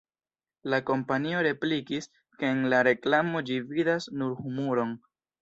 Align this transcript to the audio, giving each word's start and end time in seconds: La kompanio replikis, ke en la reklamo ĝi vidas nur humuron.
La 0.73 0.77
kompanio 0.85 1.43
replikis, 1.47 2.09
ke 2.39 2.49
en 2.55 2.65
la 2.75 2.81
reklamo 2.89 3.45
ĝi 3.51 3.59
vidas 3.75 4.09
nur 4.23 4.35
humuron. 4.41 4.99